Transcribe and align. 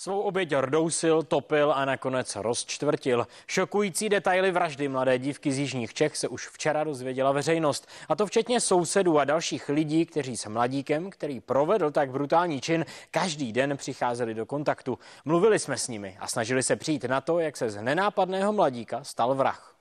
Svou 0.00 0.20
oběť 0.20 0.54
rdousil, 0.56 1.22
topil 1.22 1.72
a 1.72 1.84
nakonec 1.84 2.36
rozčtvrtil. 2.36 3.26
Šokující 3.46 4.08
detaily 4.08 4.50
vraždy 4.50 4.88
mladé 4.88 5.18
dívky 5.18 5.52
z 5.52 5.58
Jižních 5.58 5.94
Čech 5.94 6.16
se 6.16 6.28
už 6.28 6.48
včera 6.48 6.84
dozvěděla 6.84 7.32
veřejnost. 7.32 7.88
A 8.08 8.16
to 8.16 8.26
včetně 8.26 8.60
sousedů 8.60 9.18
a 9.18 9.24
dalších 9.24 9.68
lidí, 9.68 10.06
kteří 10.06 10.36
s 10.36 10.46
mladíkem, 10.46 11.10
který 11.10 11.40
provedl 11.40 11.90
tak 11.90 12.10
brutální 12.10 12.60
čin, 12.60 12.86
každý 13.10 13.52
den 13.52 13.76
přicházeli 13.76 14.34
do 14.34 14.46
kontaktu. 14.46 14.98
Mluvili 15.24 15.58
jsme 15.58 15.78
s 15.78 15.88
nimi 15.88 16.16
a 16.20 16.26
snažili 16.26 16.62
se 16.62 16.76
přijít 16.76 17.04
na 17.04 17.20
to, 17.20 17.38
jak 17.38 17.56
se 17.56 17.70
z 17.70 17.82
nenápadného 17.82 18.52
mladíka 18.52 19.04
stal 19.04 19.34
vrah. 19.34 19.79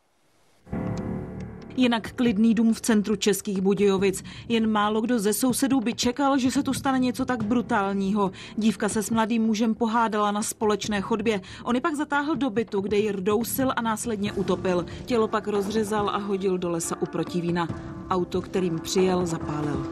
Jinak 1.79 2.11
klidný 2.11 2.53
dům 2.53 2.73
v 2.73 2.81
centru 2.81 3.15
Českých 3.15 3.61
Budějovic. 3.61 4.23
Jen 4.49 4.71
málo 4.71 5.01
kdo 5.01 5.19
ze 5.19 5.33
sousedů 5.33 5.79
by 5.79 5.93
čekal, 5.93 6.37
že 6.37 6.51
se 6.51 6.63
tu 6.63 6.73
stane 6.73 6.99
něco 6.99 7.25
tak 7.25 7.43
brutálního. 7.43 8.31
Dívka 8.57 8.89
se 8.89 9.03
s 9.03 9.09
mladým 9.09 9.43
mužem 9.43 9.75
pohádala 9.75 10.31
na 10.31 10.43
společné 10.43 11.01
chodbě. 11.01 11.41
On 11.63 11.75
ji 11.75 11.81
pak 11.81 11.95
zatáhl 11.95 12.35
do 12.35 12.49
bytu, 12.49 12.81
kde 12.81 12.97
ji 12.97 13.11
rdousil 13.11 13.71
a 13.75 13.81
následně 13.81 14.33
utopil. 14.33 14.85
Tělo 15.05 15.27
pak 15.27 15.47
rozřezal 15.47 16.09
a 16.09 16.17
hodil 16.17 16.57
do 16.57 16.69
lesa 16.69 17.01
u 17.01 17.05
protivína. 17.05 17.67
Auto, 18.09 18.41
kterým 18.41 18.79
přijel, 18.79 19.25
zapálil. 19.25 19.87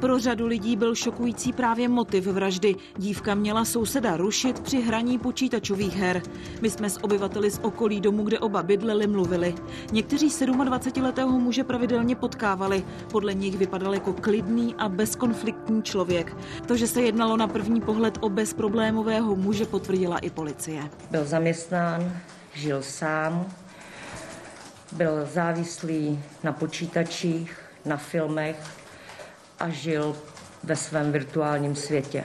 Pro 0.00 0.18
řadu 0.18 0.46
lidí 0.46 0.76
byl 0.76 0.94
šokující 0.94 1.52
právě 1.52 1.88
motiv 1.88 2.26
vraždy. 2.26 2.76
Dívka 2.96 3.34
měla 3.34 3.64
souseda 3.64 4.16
rušit 4.16 4.60
při 4.60 4.80
hraní 4.80 5.18
počítačových 5.18 5.96
her. 5.96 6.22
My 6.60 6.70
jsme 6.70 6.90
s 6.90 7.04
obyvateli 7.04 7.50
z 7.50 7.60
okolí 7.62 8.00
domu, 8.00 8.22
kde 8.22 8.38
oba 8.38 8.62
bydleli, 8.62 9.06
mluvili. 9.06 9.54
Někteří 9.92 10.28
27-letého 10.28 11.38
muže 11.38 11.64
pravidelně 11.64 12.16
potkávali. 12.16 12.84
Podle 13.10 13.34
nich 13.34 13.58
vypadal 13.58 13.94
jako 13.94 14.12
klidný 14.12 14.74
a 14.78 14.88
bezkonfliktní 14.88 15.82
člověk. 15.82 16.36
To, 16.66 16.76
že 16.76 16.86
se 16.86 17.02
jednalo 17.02 17.36
na 17.36 17.48
první 17.48 17.80
pohled 17.80 18.18
o 18.20 18.28
bezproblémového 18.28 19.36
muže, 19.36 19.66
potvrdila 19.66 20.18
i 20.18 20.30
policie. 20.30 20.90
Byl 21.10 21.24
zaměstnán, 21.24 22.12
žil 22.54 22.82
sám, 22.82 23.46
byl 24.92 25.28
závislý 25.32 26.22
na 26.44 26.52
počítačích, 26.52 27.58
na 27.84 27.96
filmech, 27.96 28.79
a 29.60 29.68
žil 29.68 30.16
ve 30.64 30.76
svém 30.76 31.12
virtuálním 31.12 31.74
světě. 31.76 32.24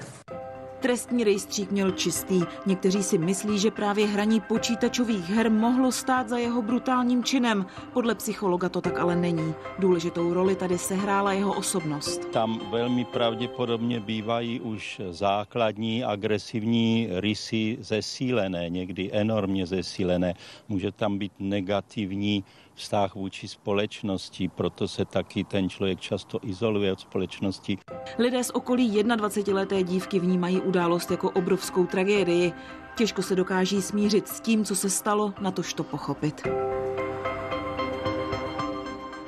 Trestní 0.79 1.23
rejstřík 1.23 1.71
měl 1.71 1.91
čistý. 1.91 2.41
Někteří 2.65 3.03
si 3.03 3.17
myslí, 3.17 3.59
že 3.59 3.71
právě 3.71 4.07
hraní 4.07 4.41
počítačových 4.41 5.29
her 5.29 5.51
mohlo 5.51 5.91
stát 5.91 6.29
za 6.29 6.37
jeho 6.37 6.61
brutálním 6.61 7.23
činem. 7.23 7.65
Podle 7.93 8.15
psychologa 8.15 8.69
to 8.69 8.81
tak 8.81 8.99
ale 8.99 9.15
není. 9.15 9.53
Důležitou 9.79 10.33
roli 10.33 10.55
tady 10.55 10.77
sehrála 10.77 11.33
jeho 11.33 11.53
osobnost. 11.53 12.25
Tam 12.25 12.61
velmi 12.71 13.05
pravděpodobně 13.05 13.99
bývají 13.99 14.59
už 14.59 15.01
základní 15.09 16.03
agresivní 16.03 17.09
rysy 17.11 17.77
zesílené, 17.81 18.69
někdy 18.69 19.09
enormně 19.13 19.65
zesílené. 19.65 20.33
Může 20.69 20.91
tam 20.91 21.17
být 21.17 21.31
negativní 21.39 22.43
vztah 22.75 23.15
vůči 23.15 23.47
společnosti, 23.47 24.47
proto 24.47 24.87
se 24.87 25.05
taky 25.05 25.43
ten 25.43 25.69
člověk 25.69 25.99
často 25.99 26.39
izoluje 26.43 26.91
od 26.91 26.99
společnosti. 26.99 27.77
Lidé 28.17 28.43
z 28.43 28.49
okolí 28.49 29.03
21-leté 29.03 29.83
dívky 29.83 30.19
vnímají 30.19 30.61
událost 30.61 31.11
jako 31.11 31.31
obrovskou 31.31 31.85
tragédii. 31.85 32.53
Těžko 32.97 33.21
se 33.21 33.35
dokáží 33.35 33.81
smířit 33.81 34.27
s 34.27 34.39
tím, 34.39 34.65
co 34.65 34.75
se 34.75 34.89
stalo, 34.89 35.33
na 35.41 35.51
tož 35.51 35.73
to 35.73 35.83
pochopit. 35.83 36.47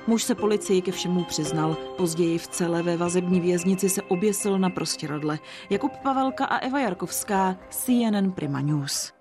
Muž 0.08 0.24
se 0.24 0.36
policii 0.36 0.82
ke 0.82 0.92
všemu 0.92 1.24
přiznal. 1.24 1.78
Později 1.98 2.38
v 2.38 2.48
celé 2.48 2.84
ve 2.84 2.98
vazební 2.98 3.40
věznici 3.40 3.90
se 3.90 4.02
oběsil 4.02 4.60
na 4.60 4.70
prostěradle. 4.70 5.40
Jakub 5.70 5.92
Pavelka 5.98 6.46
a 6.46 6.58
Eva 6.58 6.80
Jarkovská, 6.80 7.58
CNN 7.70 8.32
Prima 8.32 8.62
News. 8.62 9.17